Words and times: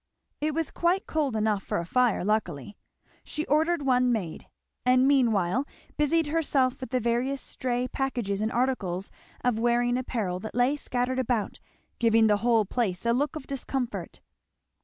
It 0.39 0.55
was 0.55 0.71
quite 0.71 1.05
cold 1.05 1.35
enough 1.35 1.61
for 1.61 1.77
a 1.77 1.85
fire, 1.85 2.25
luckily. 2.25 2.75
She 3.23 3.45
ordered 3.45 3.83
one 3.85 4.11
made, 4.11 4.47
and 4.83 5.07
meanwhile 5.07 5.67
busied 5.95 6.25
herself 6.25 6.81
with 6.81 6.89
the 6.89 6.99
various 6.99 7.39
stray 7.39 7.87
packages 7.87 8.41
and 8.41 8.51
articles 8.51 9.11
of 9.43 9.59
wearing 9.59 9.97
apparel 9.99 10.39
that 10.39 10.55
lay 10.55 10.75
scattered 10.75 11.19
about 11.19 11.59
giving 11.99 12.25
the 12.25 12.37
whole 12.37 12.65
place 12.65 13.05
a 13.05 13.11
look 13.13 13.35
of 13.35 13.45
discomfort. 13.45 14.21